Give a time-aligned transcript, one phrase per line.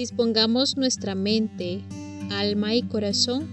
[0.00, 1.82] Dispongamos nuestra mente,
[2.30, 3.46] alma y corazón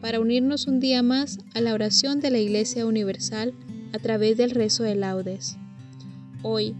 [0.00, 3.52] para unirnos un día más a la oración de la Iglesia Universal
[3.92, 5.58] a través del rezo de laudes.
[6.42, 6.74] Hoy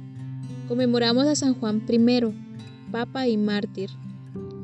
[0.67, 2.35] conmemoramos a San Juan I,
[2.91, 3.91] Papa y Mártir,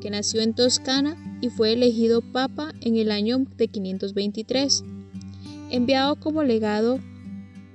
[0.01, 4.83] que nació en Toscana y fue elegido Papa en el año de 523,
[5.69, 7.01] enviado como legado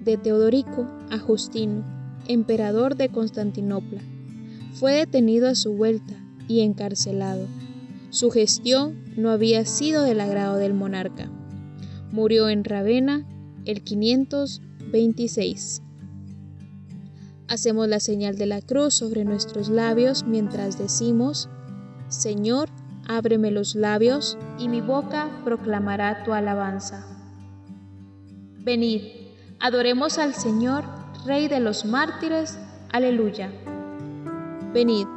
[0.03, 1.85] de Teodorico a Justino,
[2.27, 4.01] emperador de Constantinopla
[4.73, 7.47] fue detenido a su vuelta y encarcelado.
[8.09, 11.29] Su gestión no había sido del agrado del monarca.
[12.11, 13.25] Murió en Ravenna
[13.65, 15.81] el 526.
[17.49, 21.49] Hacemos la señal de la cruz sobre nuestros labios mientras decimos,
[22.09, 22.69] Señor,
[23.07, 27.05] ábreme los labios y mi boca proclamará tu alabanza.
[28.63, 29.01] Venid,
[29.59, 30.83] adoremos al Señor,
[31.25, 32.59] Rey de los mártires.
[32.91, 33.51] Aleluya.
[34.73, 35.07] Venid,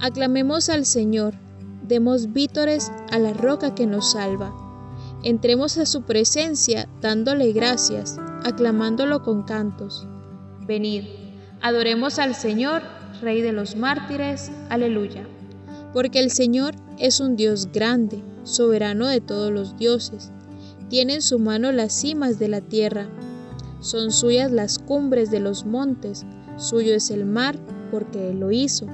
[0.00, 1.34] aclamemos al Señor,
[1.82, 4.54] demos vítores a la roca que nos salva.
[5.22, 10.06] Entremos a su presencia dándole gracias, aclamándolo con cantos.
[10.66, 11.04] Venid,
[11.60, 12.82] adoremos al Señor,
[13.20, 14.52] Rey de los mártires.
[14.68, 15.26] Aleluya.
[15.92, 20.30] Porque el Señor es un Dios grande, soberano de todos los dioses.
[20.88, 23.08] Tiene en su mano las cimas de la tierra.
[23.80, 26.26] Son suyas las cumbres de los montes,
[26.56, 27.58] suyo es el mar
[27.90, 28.86] porque Él lo hizo,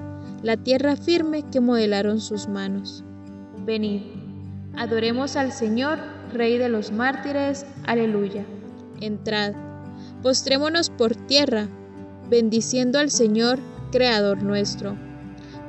[0.44, 3.02] la tierra firme que modelaron sus manos.
[3.64, 4.02] Venid,
[4.76, 5.98] adoremos al Señor,
[6.34, 8.44] Rey de los mártires, aleluya.
[9.00, 9.54] Entrad,
[10.22, 11.66] postrémonos por tierra,
[12.28, 13.58] bendiciendo al Señor,
[13.90, 14.98] Creador nuestro,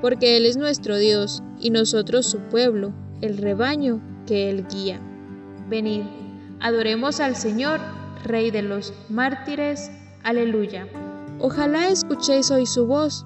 [0.01, 4.99] porque Él es nuestro Dios y nosotros su pueblo, el rebaño que Él guía.
[5.69, 6.01] Venid,
[6.59, 7.79] adoremos al Señor,
[8.25, 9.89] Rey de los mártires,
[10.23, 10.85] aleluya.
[11.39, 13.25] Ojalá escuchéis hoy su voz,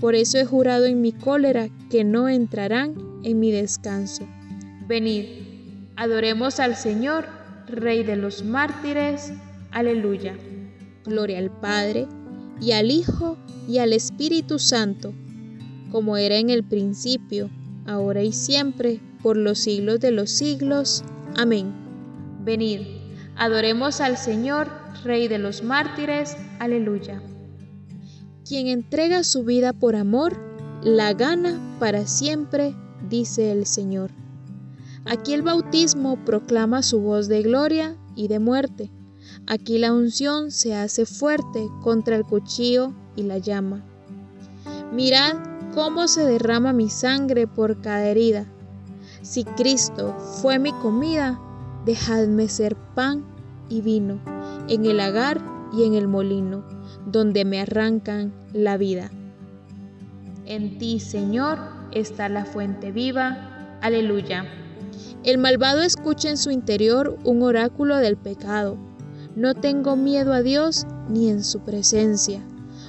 [0.00, 4.26] Por eso he jurado en mi cólera que no entrarán en mi descanso.
[4.88, 5.26] Venid,
[5.96, 7.26] adoremos al Señor,
[7.66, 9.32] Rey de los mártires.
[9.70, 10.36] Aleluya.
[11.04, 12.08] Gloria al Padre,
[12.60, 13.36] y al Hijo,
[13.68, 15.12] y al Espíritu Santo,
[15.92, 17.50] como era en el principio,
[17.86, 21.04] ahora y siempre, por los siglos de los siglos.
[21.36, 21.72] Amén.
[22.42, 22.80] Venid,
[23.36, 24.68] adoremos al Señor,
[25.04, 26.36] Rey de los mártires.
[26.58, 27.22] Aleluya.
[28.50, 30.36] Quien entrega su vida por amor,
[30.82, 32.74] la gana para siempre,
[33.08, 34.10] dice el Señor.
[35.04, 38.90] Aquí el bautismo proclama su voz de gloria y de muerte.
[39.46, 43.84] Aquí la unción se hace fuerte contra el cuchillo y la llama.
[44.92, 45.36] Mirad
[45.72, 48.46] cómo se derrama mi sangre por cada herida.
[49.22, 51.40] Si Cristo fue mi comida,
[51.86, 53.24] dejadme ser pan
[53.68, 54.18] y vino
[54.68, 55.40] en el lagar
[55.72, 56.64] y en el molino,
[57.06, 59.10] donde me arrancan la vida.
[60.46, 61.58] En ti, Señor,
[61.92, 63.78] está la fuente viva.
[63.82, 64.44] Aleluya.
[65.22, 68.76] El malvado escucha en su interior un oráculo del pecado.
[69.36, 72.40] No tengo miedo a Dios ni en su presencia,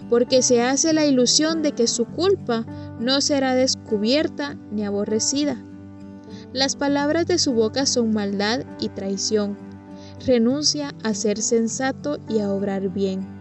[0.09, 2.65] porque se hace la ilusión de que su culpa
[2.99, 5.57] no será descubierta ni aborrecida.
[6.53, 9.57] Las palabras de su boca son maldad y traición.
[10.25, 13.40] Renuncia a ser sensato y a obrar bien.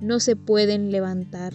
[0.00, 1.54] no se pueden levantar.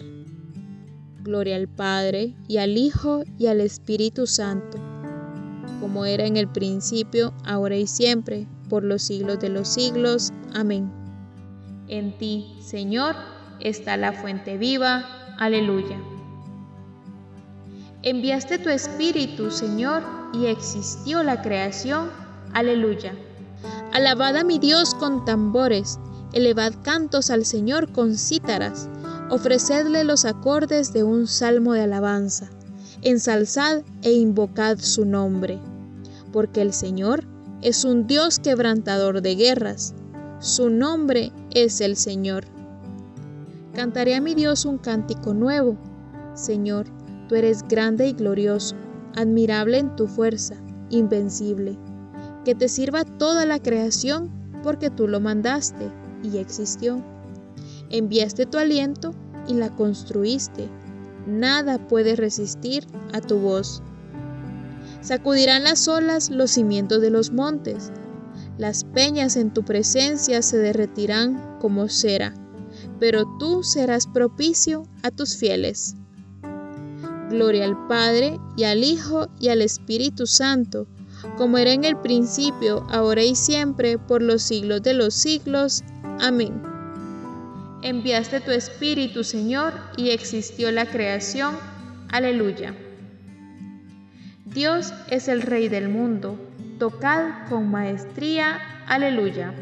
[1.22, 4.92] Gloria al Padre, y al Hijo, y al Espíritu Santo
[5.82, 10.32] como era en el principio, ahora y siempre, por los siglos de los siglos.
[10.54, 10.88] Amén.
[11.88, 13.16] En ti, Señor,
[13.58, 15.04] está la fuente viva.
[15.38, 16.00] Aleluya.
[18.02, 22.10] Enviaste tu Espíritu, Señor, y existió la creación.
[22.52, 23.12] Aleluya.
[23.92, 25.98] Alabad a mi Dios con tambores,
[26.32, 28.88] elevad cantos al Señor con cítaras,
[29.30, 32.50] ofrecedle los acordes de un salmo de alabanza,
[33.02, 35.60] ensalzad e invocad su nombre
[36.32, 37.24] porque el Señor
[37.60, 39.94] es un Dios quebrantador de guerras.
[40.40, 42.44] Su nombre es el Señor.
[43.74, 45.76] Cantaré a mi Dios un cántico nuevo.
[46.34, 46.86] Señor,
[47.28, 48.74] tú eres grande y glorioso,
[49.14, 50.56] admirable en tu fuerza,
[50.90, 51.78] invencible.
[52.44, 54.30] Que te sirva toda la creación
[54.62, 55.90] porque tú lo mandaste
[56.22, 57.02] y existió.
[57.90, 59.12] Enviaste tu aliento
[59.46, 60.68] y la construiste.
[61.26, 63.82] Nada puede resistir a tu voz.
[65.00, 67.90] Sacudirán las olas los cimientos de los montes.
[68.58, 72.34] Las peñas en tu presencia se derretirán como cera,
[73.00, 75.96] pero tú serás propicio a tus fieles.
[77.30, 80.86] Gloria al Padre y al Hijo y al Espíritu Santo,
[81.36, 85.82] como era en el principio, ahora y siempre, por los siglos de los siglos.
[86.22, 86.62] Amén.
[87.82, 91.56] Enviaste tu Espíritu, Señor, y existió la creación.
[92.12, 92.76] Aleluya.
[94.44, 96.38] Dios es el Rey del mundo.
[96.78, 98.60] Tocad con maestría.
[98.86, 99.52] Aleluya.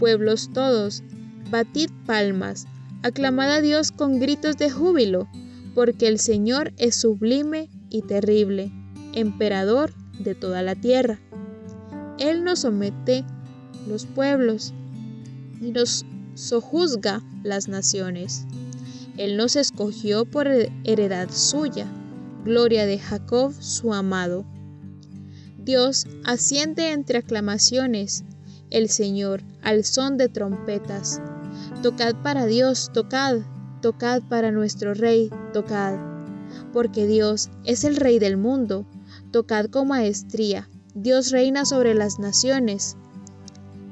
[0.00, 1.04] Pueblos todos,
[1.52, 2.66] batid palmas,
[3.04, 5.28] aclamad a Dios con gritos de júbilo,
[5.72, 8.72] porque el Señor es sublime y terrible,
[9.12, 11.20] emperador de toda la tierra.
[12.18, 13.24] Él nos somete
[13.86, 14.74] los pueblos
[15.60, 18.46] y nos sojuzga las naciones.
[19.16, 20.48] Él nos escogió por
[20.84, 21.86] heredad suya
[22.44, 24.46] gloria de Jacob su amado.
[25.58, 28.24] Dios asciende entre aclamaciones,
[28.70, 31.20] el Señor al son de trompetas.
[31.82, 33.40] Tocad para Dios, tocad,
[33.82, 35.98] tocad para nuestro Rey, tocad.
[36.72, 38.86] Porque Dios es el Rey del mundo,
[39.30, 40.70] tocad con maestría.
[40.94, 42.96] Dios reina sobre las naciones.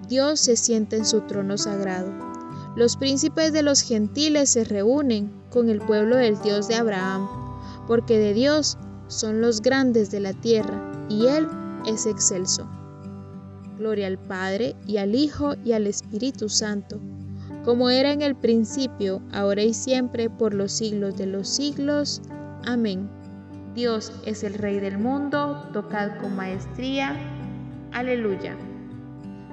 [0.08, 2.12] Dios se sienta en su trono sagrado.
[2.76, 7.46] Los príncipes de los gentiles se reúnen con el pueblo del Dios de Abraham
[7.86, 8.76] porque de Dios
[9.08, 11.46] son los grandes de la tierra, y Él
[11.86, 12.68] es excelso.
[13.78, 16.98] Gloria al Padre, y al Hijo, y al Espíritu Santo,
[17.64, 22.22] como era en el principio, ahora y siempre, por los siglos de los siglos.
[22.64, 23.08] Amén.
[23.74, 27.16] Dios es el Rey del mundo, tocad con maestría.
[27.92, 28.56] Aleluya.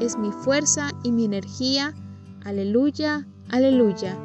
[0.00, 1.94] es mi fuerza y mi energía.
[2.44, 4.16] Aleluya, aleluya.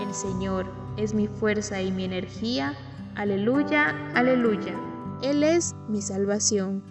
[0.00, 0.66] El Señor
[0.96, 2.74] es mi fuerza y mi energía.
[3.14, 4.74] Aleluya, aleluya.
[5.22, 6.82] Él es mi salvación.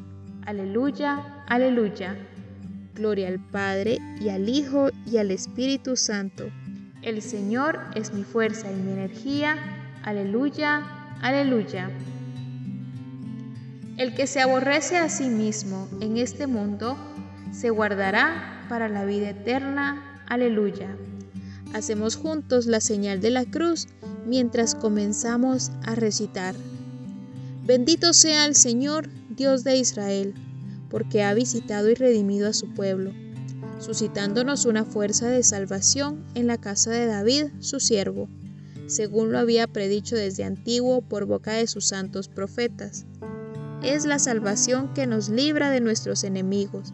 [0.46, 2.18] Aleluya, aleluya.
[2.96, 6.46] Gloria al Padre y al Hijo y al Espíritu Santo.
[7.02, 9.56] El Señor es mi fuerza y mi energía.
[10.04, 10.86] Aleluya,
[11.22, 11.90] aleluya.
[13.98, 16.98] El que se aborrece a sí mismo en este mundo,
[17.52, 20.24] se guardará para la vida eterna.
[20.28, 20.96] Aleluya.
[21.74, 23.88] Hacemos juntos la señal de la cruz
[24.26, 26.56] mientras comenzamos a recitar.
[27.66, 30.34] Bendito sea el Señor, Dios de Israel,
[30.90, 33.12] porque ha visitado y redimido a su pueblo,
[33.80, 38.28] suscitándonos una fuerza de salvación en la casa de David, su siervo,
[38.88, 43.06] según lo había predicho desde antiguo por boca de sus santos profetas.
[43.84, 46.94] Es la salvación que nos libra de nuestros enemigos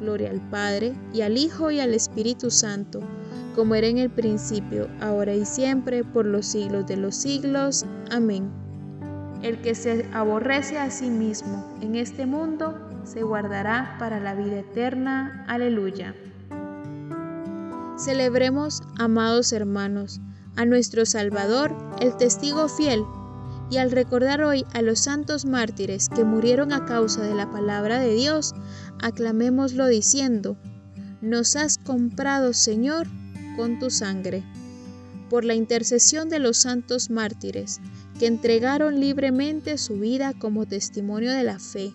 [0.00, 3.00] Gloria al Padre, y al Hijo, y al Espíritu Santo,
[3.54, 7.84] como era en el principio, ahora y siempre, por los siglos de los siglos.
[8.10, 8.50] Amén.
[9.42, 14.60] El que se aborrece a sí mismo en este mundo, se guardará para la vida
[14.60, 15.44] eterna.
[15.48, 16.14] Aleluya.
[17.96, 20.20] Celebremos, amados hermanos,
[20.56, 23.02] a nuestro Salvador, el testigo fiel,
[23.70, 27.98] y al recordar hoy a los santos mártires que murieron a causa de la palabra
[28.00, 28.54] de Dios,
[29.00, 30.56] aclamémoslo diciendo,
[31.20, 33.06] Nos has comprado, Señor,
[33.56, 34.44] con tu sangre.
[35.30, 37.80] Por la intercesión de los santos mártires,
[38.18, 41.92] que entregaron libremente su vida como testimonio de la fe,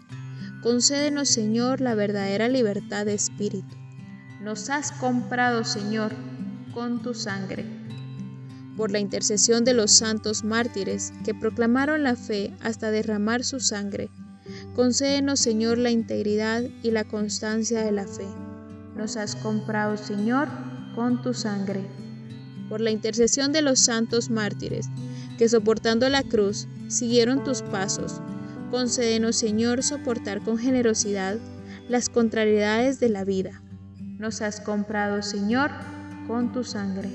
[0.64, 3.76] Concédenos, Señor, la verdadera libertad de espíritu.
[4.42, 6.14] Nos has comprado, Señor,
[6.74, 7.66] con tu sangre.
[8.78, 14.10] Por la intercesión de los santos mártires que proclamaron la fe hasta derramar su sangre,
[14.76, 18.28] concédenos, Señor, la integridad y la constancia de la fe.
[18.96, 20.48] Nos has comprado, Señor,
[20.96, 21.82] con tu sangre.
[22.70, 24.88] Por la intercesión de los santos mártires
[25.38, 28.22] que soportando la cruz siguieron tus pasos,
[28.74, 31.38] Concédenos, Señor, soportar con generosidad
[31.90, 33.62] las contrariedades de la vida.
[34.18, 35.70] Nos has comprado, Señor,
[36.26, 37.08] con tu sangre.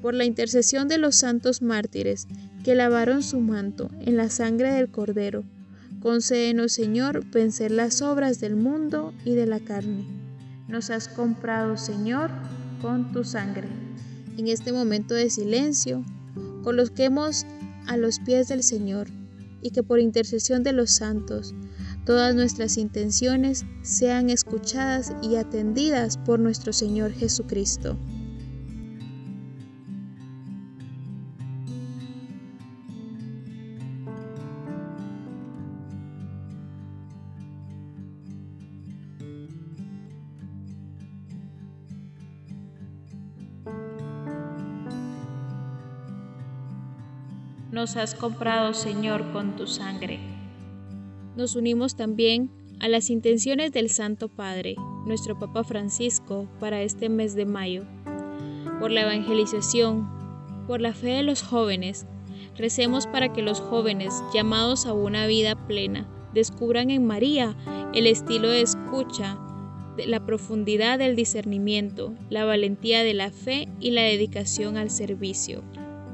[0.00, 2.28] Por la intercesión de los santos mártires
[2.62, 5.42] que lavaron su manto en la sangre del Cordero,
[6.02, 10.04] concédenos, Señor, vencer las obras del mundo y de la carne.
[10.66, 12.30] Nos has comprado, Señor,
[12.80, 13.68] con tu sangre.
[14.36, 16.04] En este momento de silencio,
[16.64, 17.46] coloquemos
[17.86, 19.08] a los pies del Señor
[19.60, 21.54] y que por intercesión de los santos
[22.04, 27.96] todas nuestras intenciones sean escuchadas y atendidas por nuestro Señor Jesucristo.
[47.82, 50.20] Nos has comprado, Señor, con tu sangre.
[51.34, 52.48] Nos unimos también
[52.78, 57.82] a las intenciones del Santo Padre, nuestro Papa Francisco, para este mes de mayo.
[58.78, 60.08] Por la evangelización,
[60.68, 62.06] por la fe de los jóvenes,
[62.56, 67.56] recemos para que los jóvenes, llamados a una vida plena, descubran en María
[67.94, 69.40] el estilo de escucha,
[70.06, 75.64] la profundidad del discernimiento, la valentía de la fe y la dedicación al servicio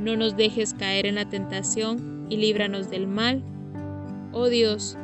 [0.00, 3.42] no nos dejes caer en la tentación y líbranos del mal.
[4.32, 4.96] Oh Dios,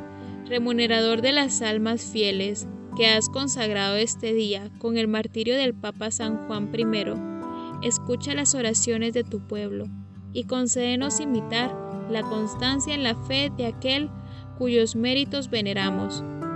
[0.47, 6.09] remunerador de las almas fieles, que has consagrado este día con el martirio del Papa
[6.09, 9.85] San Juan I, escucha las oraciones de tu pueblo,
[10.33, 11.75] y concédenos imitar
[12.09, 14.09] la constancia en la fe de aquel
[14.57, 16.23] cuyos méritos veneramos.